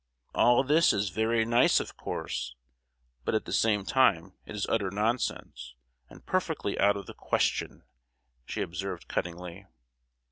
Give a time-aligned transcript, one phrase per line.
[0.33, 2.55] "All this is very nice, of course;
[3.23, 5.75] but at the same time it is utter nonsense,
[6.09, 7.83] and perfectly out of the question!"
[8.43, 9.67] she observed cuttingly.